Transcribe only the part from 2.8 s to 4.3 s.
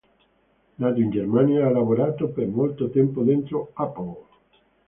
tempo dentro Apple.